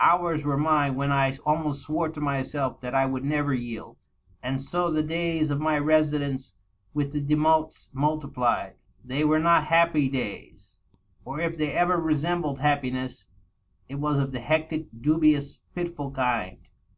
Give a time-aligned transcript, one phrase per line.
[0.00, 3.98] Hours were mine when I almost swore to myself that I would never yield...
[4.42, 6.54] And so the days of my residence
[6.94, 8.76] with the Demottes multiplied.
[9.04, 10.78] They were not happy days,
[11.22, 13.26] or, if they ever resembled happiness,
[13.86, 16.66] it was of the hectic, dubious, fitful kind.